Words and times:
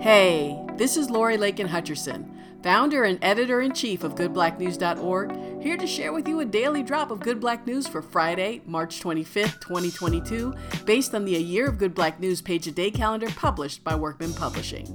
Hey, 0.00 0.58
this 0.78 0.96
is 0.96 1.10
Lori 1.10 1.36
Lakin 1.36 1.68
Hutcherson, 1.68 2.62
founder 2.62 3.04
and 3.04 3.22
editor 3.22 3.60
in 3.60 3.74
chief 3.74 4.02
of 4.02 4.14
GoodBlackNews.org, 4.14 5.62
here 5.62 5.76
to 5.76 5.86
share 5.86 6.14
with 6.14 6.26
you 6.26 6.40
a 6.40 6.44
daily 6.46 6.82
drop 6.82 7.10
of 7.10 7.20
Good 7.20 7.38
Black 7.38 7.66
News 7.66 7.86
for 7.86 8.00
Friday, 8.00 8.62
March 8.64 9.02
25th, 9.02 9.60
2022, 9.60 10.54
based 10.86 11.14
on 11.14 11.26
the 11.26 11.36
A 11.36 11.38
Year 11.38 11.68
of 11.68 11.76
Good 11.76 11.94
Black 11.94 12.18
News 12.18 12.40
page 12.40 12.66
a 12.66 12.70
day 12.70 12.90
calendar 12.90 13.28
published 13.36 13.84
by 13.84 13.94
Workman 13.94 14.32
Publishing. 14.32 14.86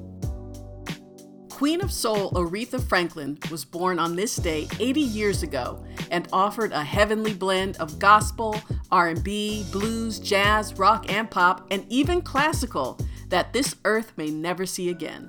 Queen 1.51 1.81
of 1.81 1.91
Soul 1.91 2.31
Aretha 2.31 2.81
Franklin 2.81 3.37
was 3.51 3.63
born 3.63 3.99
on 3.99 4.15
this 4.15 4.35
day 4.37 4.67
80 4.79 5.01
years 5.01 5.43
ago 5.43 5.85
and 6.09 6.27
offered 6.33 6.71
a 6.71 6.83
heavenly 6.83 7.35
blend 7.35 7.77
of 7.77 7.99
gospel, 7.99 8.59
R&B, 8.91 9.67
blues, 9.71 10.17
jazz, 10.17 10.73
rock 10.79 11.05
and 11.13 11.29
pop, 11.29 11.67
and 11.69 11.85
even 11.89 12.23
classical 12.23 12.99
that 13.29 13.53
this 13.53 13.75
earth 13.85 14.13
may 14.17 14.29
never 14.29 14.65
see 14.65 14.89
again. 14.89 15.27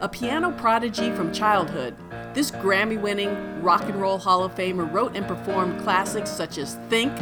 A 0.00 0.08
piano 0.08 0.52
prodigy 0.52 1.10
from 1.12 1.32
childhood, 1.32 1.96
this 2.32 2.50
Grammy 2.50 3.00
winning 3.00 3.62
rock 3.62 3.82
and 3.82 4.00
roll 4.00 4.18
Hall 4.18 4.44
of 4.44 4.54
Famer 4.54 4.90
wrote 4.92 5.16
and 5.16 5.26
performed 5.26 5.80
classics 5.80 6.30
such 6.30 6.58
as 6.58 6.76
Think, 6.88 7.12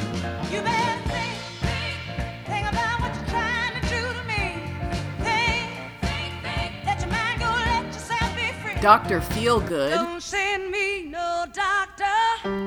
Dr. 8.83 9.21
Feelgood. 9.21 9.91
Don't 9.91 10.23
send 10.23 10.71
me 10.71 11.07
no 11.07 11.47
doctor. 11.53 12.66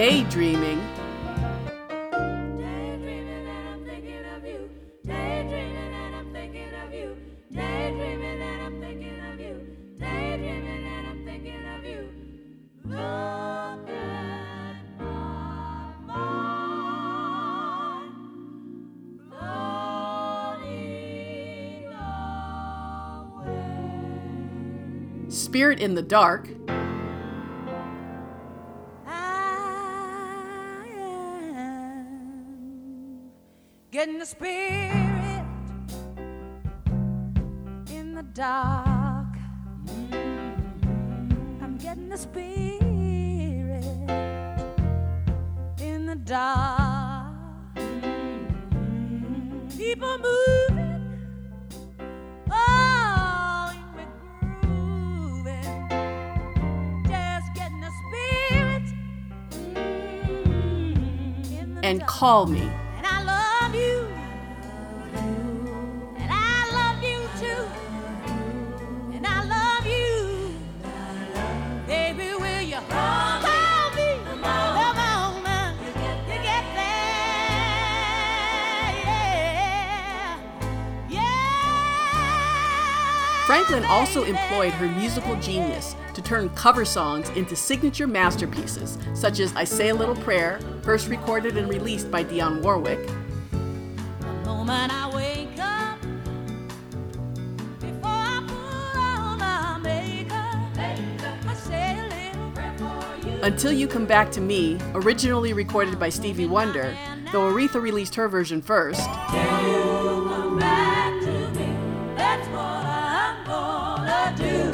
Away. 0.00 0.30
Spirit 25.28 25.80
in 25.80 25.94
the 25.94 26.02
Dark, 26.02 26.48
getting 34.00 34.18
the 34.18 34.24
spirit 34.24 35.44
in 37.90 38.14
the 38.14 38.22
dark. 38.32 39.36
Mm. 39.84 41.62
I'm 41.62 41.76
getting 41.76 42.08
the 42.08 42.16
spirit 42.16 43.84
in 45.78 46.06
the 46.06 46.16
dark. 46.16 47.26
Moving, 49.98 51.28
oh, 52.50 53.72
we're 53.96 54.60
grooving, 54.62 55.88
just 57.06 57.54
getting 57.54 57.80
the 57.80 57.90
spirit 58.02 58.82
mm, 59.50 61.60
in 61.60 61.74
the 61.74 61.84
and 61.84 62.00
dark. 62.00 62.10
Call 62.10 62.46
Me. 62.46 62.70
Franklin 83.50 83.82
also 83.86 84.22
employed 84.22 84.72
her 84.74 84.86
musical 84.86 85.34
genius 85.40 85.96
to 86.14 86.22
turn 86.22 86.50
cover 86.50 86.84
songs 86.84 87.28
into 87.30 87.56
signature 87.56 88.06
masterpieces, 88.06 88.96
such 89.12 89.40
as 89.40 89.52
I 89.56 89.64
Say 89.64 89.88
a 89.88 89.94
Little 89.96 90.14
Prayer, 90.14 90.60
first 90.82 91.08
recorded 91.08 91.56
and 91.56 91.68
released 91.68 92.12
by 92.12 92.22
Dionne 92.22 92.62
Warwick, 92.62 93.04
The 93.50 93.56
moment 94.46 94.92
I 94.92 95.12
wake 95.12 95.58
up, 95.58 96.00
before 97.80 98.04
I 98.04 98.44
put 98.46 99.00
on 99.00 99.38
my 99.40 99.78
makeup, 99.82 100.54
I 101.48 101.54
say 101.54 101.98
a 101.98 102.02
little 102.04 102.52
prayer 102.52 102.72
for 102.78 103.26
you. 103.26 103.42
Until 103.42 103.72
You 103.72 103.88
Come 103.88 104.06
Back 104.06 104.30
to 104.30 104.40
Me, 104.40 104.78
originally 104.94 105.54
recorded 105.54 105.98
by 105.98 106.10
Stevie 106.10 106.46
Wonder, 106.46 106.96
though 107.32 107.52
Aretha 107.52 107.82
released 107.82 108.14
her 108.14 108.28
version 108.28 108.62
first, 108.62 109.00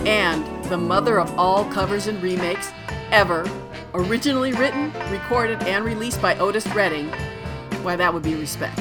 and 0.06 0.64
the 0.66 0.78
mother 0.78 1.18
of 1.18 1.36
all 1.36 1.64
covers 1.70 2.06
and 2.06 2.22
remakes 2.22 2.70
ever, 3.10 3.44
originally 3.92 4.52
written, 4.52 4.92
recorded, 5.10 5.60
and 5.64 5.84
released 5.84 6.22
by 6.22 6.36
Otis 6.38 6.66
Redding, 6.68 7.08
why 7.82 7.96
that 7.96 8.14
would 8.14 8.22
be 8.22 8.36
respect. 8.36 8.78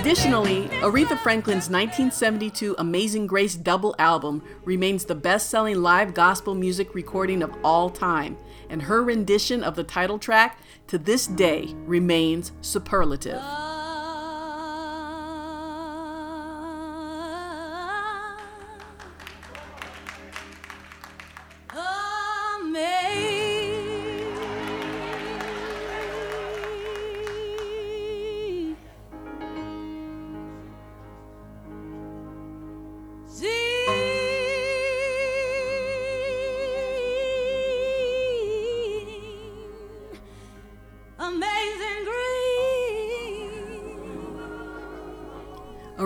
Additionally, 0.00 0.62
Aretha 0.80 1.18
Franklin's 1.18 1.68
1972 1.68 2.74
Amazing 2.78 3.26
Grace 3.26 3.54
double 3.54 3.94
album 3.98 4.42
remains 4.64 5.04
the 5.04 5.14
best 5.14 5.50
selling 5.50 5.82
live 5.82 6.14
gospel 6.14 6.54
music 6.54 6.94
recording 6.94 7.42
of 7.42 7.54
all 7.62 7.90
time, 7.90 8.38
and 8.70 8.80
her 8.80 9.04
rendition 9.04 9.62
of 9.62 9.76
the 9.76 9.84
title 9.84 10.18
track 10.18 10.58
to 10.86 10.96
this 10.96 11.26
day 11.26 11.74
remains 11.84 12.52
superlative. 12.62 13.42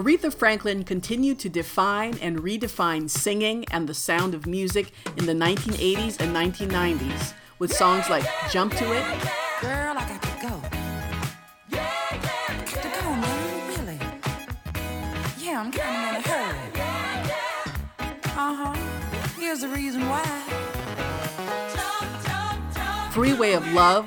Aretha 0.04 0.30
Franklin 0.30 0.84
continued 0.84 1.38
to 1.38 1.48
define 1.48 2.18
and 2.18 2.40
redefine 2.40 3.08
singing 3.08 3.64
and 3.70 3.88
the 3.88 3.94
sound 3.94 4.34
of 4.34 4.46
music 4.46 4.92
in 5.16 5.24
the 5.24 5.32
1980s 5.32 6.20
and 6.20 6.36
1990s 6.36 7.32
with 7.58 7.72
songs 7.72 8.10
like 8.10 8.22
Jump 8.50 8.74
to 8.74 8.84
It, 8.92 9.02
Girl, 9.62 9.96
I 9.96 10.06
got 10.06 10.20
to 10.20 10.28
go. 10.42 10.60
Got 11.70 12.66
to 12.66 13.00
go, 13.00 13.14
man, 13.16 13.68
really. 13.78 13.98
Yeah, 15.42 15.60
I'm 15.62 15.72
kind 15.72 16.16
of 16.16 16.16
in 16.16 16.16
a 16.16 16.28
hurry. 16.28 16.58
Uh 18.26 18.54
huh. 18.54 18.74
Here's 19.40 19.62
the 19.62 19.68
reason 19.68 20.06
why. 20.06 20.22
Freeway 23.10 23.52
of 23.54 23.66
Love, 23.72 24.06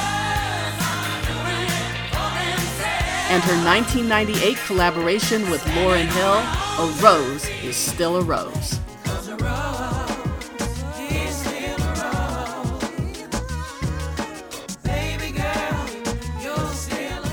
And 3.31 3.41
her 3.43 3.63
1998 3.63 4.57
collaboration 4.65 5.49
with 5.49 5.61
Lauryn 5.67 6.05
Hill, 6.07 6.43
A 6.83 7.01
Rose 7.01 7.47
is 7.63 7.77
Still 7.77 8.17
a 8.17 8.21
Rose. 8.21 8.77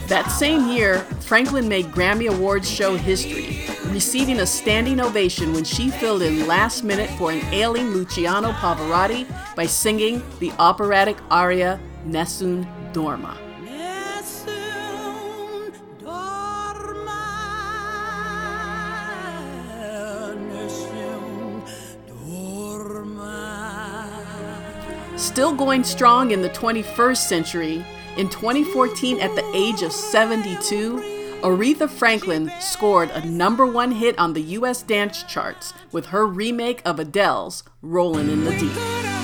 That 0.07 0.29
same 0.29 0.69
year, 0.69 1.01
Franklin 1.19 1.69
made 1.69 1.87
Grammy 1.87 2.33
Awards 2.33 2.71
show 2.71 2.95
history, 2.95 3.67
receiving 3.87 4.39
a 4.39 4.47
standing 4.47 5.01
ovation 5.01 5.53
when 5.53 5.65
she 5.65 5.91
filled 5.91 6.23
in 6.23 6.47
last 6.47 6.85
minute 6.85 7.11
for 7.19 7.33
an 7.33 7.45
ailing 7.53 7.89
Luciano 7.89 8.53
Pavarotti 8.53 9.27
by 9.57 9.67
singing 9.67 10.23
the 10.39 10.53
operatic 10.61 11.17
aria 11.29 11.81
Nessun 12.05 12.69
Dorma. 12.93 13.48
Still 25.19 25.53
going 25.53 25.83
strong 25.83 26.31
in 26.31 26.43
the 26.43 26.49
21st 26.51 27.17
century, 27.17 27.85
in 28.17 28.29
2014, 28.29 29.19
at 29.19 29.35
the 29.35 29.45
age 29.53 29.83
of 29.83 29.91
72, 29.91 31.41
Aretha 31.43 31.91
Franklin 31.91 32.53
scored 32.61 33.11
a 33.11 33.27
number 33.27 33.67
one 33.67 33.91
hit 33.91 34.17
on 34.17 34.33
the 34.33 34.43
US 34.43 34.81
dance 34.83 35.25
charts 35.25 35.75
with 35.91 36.07
her 36.07 36.25
remake 36.25 36.83
of 36.85 37.01
Adele's 37.01 37.65
Rollin' 37.83 38.31
in 38.31 38.45
the 38.45 38.53
Deep. 38.59 39.18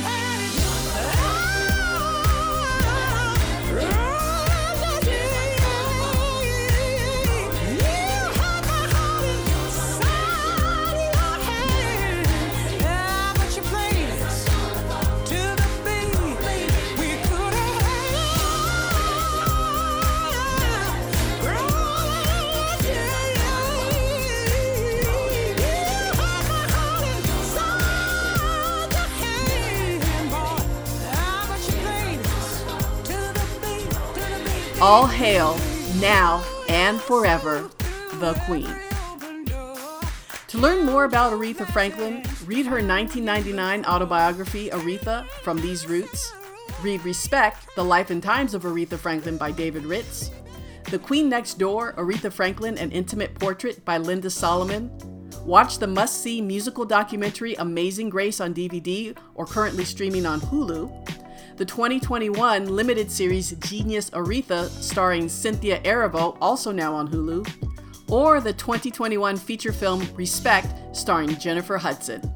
All 34.86 35.06
hail, 35.06 35.56
now 35.98 36.44
and 36.68 37.00
forever, 37.00 37.70
the 38.20 38.34
Queen. 38.44 38.68
To 40.48 40.58
learn 40.58 40.84
more 40.84 41.04
about 41.04 41.32
Aretha 41.32 41.66
Franklin, 41.72 42.22
read 42.44 42.66
her 42.66 42.82
1999 42.86 43.86
autobiography, 43.86 44.68
Aretha 44.68 45.26
From 45.42 45.58
These 45.62 45.86
Roots. 45.88 46.34
Read 46.82 47.02
Respect 47.02 47.74
The 47.76 47.82
Life 47.82 48.10
and 48.10 48.22
Times 48.22 48.52
of 48.52 48.64
Aretha 48.64 48.98
Franklin 48.98 49.38
by 49.38 49.52
David 49.52 49.86
Ritz. 49.86 50.30
The 50.90 50.98
Queen 50.98 51.30
Next 51.30 51.54
Door, 51.54 51.94
Aretha 51.94 52.30
Franklin 52.30 52.76
An 52.76 52.92
Intimate 52.92 53.34
Portrait 53.36 53.82
by 53.86 53.96
Linda 53.96 54.28
Solomon. 54.28 54.90
Watch 55.46 55.78
the 55.78 55.86
must 55.86 56.20
see 56.22 56.42
musical 56.42 56.84
documentary 56.84 57.54
Amazing 57.54 58.10
Grace 58.10 58.38
on 58.38 58.52
DVD 58.52 59.16
or 59.34 59.46
currently 59.46 59.86
streaming 59.86 60.26
on 60.26 60.42
Hulu. 60.42 61.03
The 61.56 61.64
2021 61.64 62.74
limited 62.74 63.12
series 63.12 63.52
Genius 63.52 64.10
Aretha, 64.10 64.68
starring 64.82 65.28
Cynthia 65.28 65.80
Erivo, 65.82 66.36
also 66.40 66.72
now 66.72 66.92
on 66.96 67.06
Hulu. 67.06 67.48
Or 68.10 68.40
the 68.40 68.52
2021 68.52 69.36
feature 69.36 69.72
film 69.72 70.04
Respect, 70.16 70.74
starring 70.96 71.38
Jennifer 71.38 71.78
Hudson. 71.78 72.34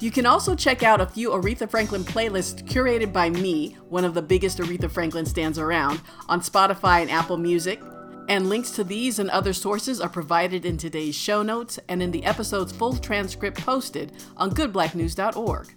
You 0.00 0.10
can 0.10 0.26
also 0.26 0.56
check 0.56 0.82
out 0.82 1.00
a 1.00 1.06
few 1.06 1.30
Aretha 1.30 1.70
Franklin 1.70 2.02
playlists 2.02 2.64
curated 2.64 3.12
by 3.12 3.30
me, 3.30 3.76
one 3.88 4.04
of 4.04 4.14
the 4.14 4.22
biggest 4.22 4.58
Aretha 4.58 4.90
Franklin 4.90 5.26
stands 5.26 5.56
around, 5.56 6.00
on 6.28 6.40
Spotify 6.40 7.02
and 7.02 7.10
Apple 7.10 7.36
Music. 7.36 7.80
And 8.28 8.48
links 8.48 8.72
to 8.72 8.82
these 8.82 9.20
and 9.20 9.30
other 9.30 9.52
sources 9.52 10.00
are 10.00 10.08
provided 10.08 10.64
in 10.64 10.76
today's 10.76 11.14
show 11.14 11.44
notes 11.44 11.78
and 11.88 12.02
in 12.02 12.10
the 12.10 12.24
episode's 12.24 12.72
full 12.72 12.96
transcript 12.96 13.58
posted 13.64 14.10
on 14.36 14.50
goodblacknews.org. 14.50 15.68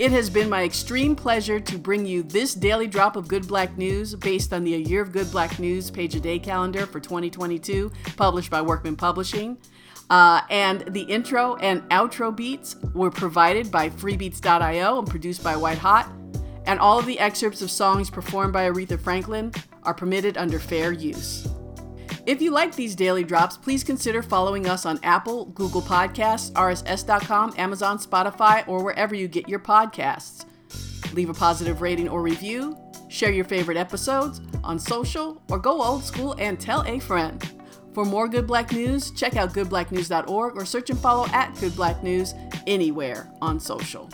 It 0.00 0.12
has 0.12 0.30
been 0.30 0.48
my 0.48 0.64
extreme 0.64 1.14
pleasure 1.14 1.60
to 1.60 1.76
bring 1.76 2.06
you 2.06 2.22
this 2.22 2.54
daily 2.54 2.86
drop 2.86 3.16
of 3.16 3.28
Good 3.28 3.46
Black 3.46 3.76
News 3.76 4.14
based 4.14 4.50
on 4.54 4.64
the 4.64 4.76
A 4.76 4.78
Year 4.78 5.02
of 5.02 5.12
Good 5.12 5.30
Black 5.30 5.58
News 5.58 5.90
page 5.90 6.14
a 6.14 6.20
day 6.20 6.38
calendar 6.38 6.86
for 6.86 7.00
2022, 7.00 7.92
published 8.16 8.50
by 8.50 8.62
Workman 8.62 8.96
Publishing. 8.96 9.58
Uh, 10.08 10.40
and 10.48 10.80
the 10.94 11.02
intro 11.02 11.56
and 11.56 11.82
outro 11.90 12.34
beats 12.34 12.76
were 12.94 13.10
provided 13.10 13.70
by 13.70 13.90
freebeats.io 13.90 14.98
and 15.00 15.06
produced 15.06 15.44
by 15.44 15.54
White 15.54 15.76
Hot. 15.76 16.10
And 16.64 16.80
all 16.80 16.98
of 16.98 17.04
the 17.04 17.18
excerpts 17.18 17.60
of 17.60 17.70
songs 17.70 18.08
performed 18.08 18.54
by 18.54 18.70
Aretha 18.70 18.98
Franklin 18.98 19.52
are 19.82 19.92
permitted 19.92 20.38
under 20.38 20.58
fair 20.58 20.92
use. 20.92 21.46
If 22.30 22.40
you 22.40 22.52
like 22.52 22.76
these 22.76 22.94
daily 22.94 23.24
drops, 23.24 23.56
please 23.56 23.82
consider 23.82 24.22
following 24.22 24.68
us 24.68 24.86
on 24.86 25.00
Apple, 25.02 25.46
Google 25.46 25.82
Podcasts, 25.82 26.52
RSS.com, 26.52 27.54
Amazon, 27.56 27.98
Spotify, 27.98 28.62
or 28.68 28.84
wherever 28.84 29.16
you 29.16 29.26
get 29.26 29.48
your 29.48 29.58
podcasts. 29.58 30.44
Leave 31.12 31.28
a 31.28 31.34
positive 31.34 31.80
rating 31.80 32.08
or 32.08 32.22
review, 32.22 32.78
share 33.08 33.32
your 33.32 33.44
favorite 33.44 33.76
episodes 33.76 34.40
on 34.62 34.78
social, 34.78 35.42
or 35.50 35.58
go 35.58 35.82
old 35.82 36.04
school 36.04 36.36
and 36.38 36.60
tell 36.60 36.86
a 36.86 37.00
friend. 37.00 37.52
For 37.94 38.04
more 38.04 38.28
Good 38.28 38.46
Black 38.46 38.70
News, 38.70 39.10
check 39.10 39.34
out 39.34 39.52
goodblacknews.org 39.52 40.56
or 40.56 40.64
search 40.64 40.88
and 40.88 41.00
follow 41.00 41.26
at 41.32 41.58
Good 41.58 41.74
Black 41.74 42.00
News 42.04 42.34
anywhere 42.68 43.28
on 43.42 43.58
social. 43.58 44.08